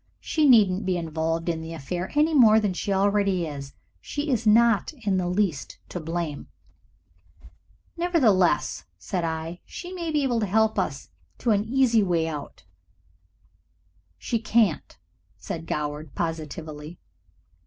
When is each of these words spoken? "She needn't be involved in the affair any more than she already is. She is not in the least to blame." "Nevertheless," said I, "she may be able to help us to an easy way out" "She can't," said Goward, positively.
"She 0.19 0.47
needn't 0.49 0.83
be 0.83 0.97
involved 0.97 1.47
in 1.47 1.61
the 1.61 1.73
affair 1.73 2.11
any 2.15 2.33
more 2.33 2.59
than 2.59 2.73
she 2.73 2.91
already 2.91 3.45
is. 3.45 3.75
She 4.01 4.29
is 4.31 4.47
not 4.47 4.91
in 5.05 5.17
the 5.17 5.27
least 5.27 5.77
to 5.89 5.99
blame." 5.99 6.47
"Nevertheless," 7.95 8.85
said 8.97 9.23
I, 9.23 9.59
"she 9.63 9.93
may 9.93 10.09
be 10.09 10.23
able 10.23 10.39
to 10.39 10.47
help 10.47 10.79
us 10.79 11.09
to 11.37 11.51
an 11.51 11.63
easy 11.65 12.01
way 12.01 12.27
out" 12.27 12.63
"She 14.17 14.39
can't," 14.39 14.97
said 15.37 15.67
Goward, 15.67 16.15
positively. 16.15 16.97